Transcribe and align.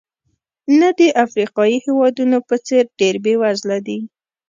نه 0.79 0.89
د 0.99 1.01
افریقایي 1.23 1.77
هېوادونو 1.85 2.37
په 2.47 2.55
څېر 2.65 2.83
چې 2.89 2.93
ډېر 2.99 3.15
بېوزله 3.23 3.77
دي. 3.87 3.99